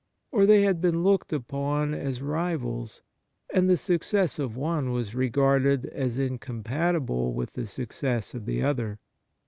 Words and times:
Or 0.31 0.47
they 0.47 0.63
had 0.63 0.81
been 0.81 1.03
looked 1.03 1.31
upon 1.31 1.93
as 1.93 2.23
rivals, 2.23 3.03
and 3.53 3.69
the 3.69 3.77
success 3.77 4.39
of 4.39 4.57
one 4.57 4.89
was 4.91 5.13
regarded 5.13 5.85
as 5.85 6.17
incompatible 6.17 7.33
with 7.35 7.53
the 7.53 7.67
success 7.67 8.33
of 8.33 8.47
the 8.47 8.63
other. 8.63 8.97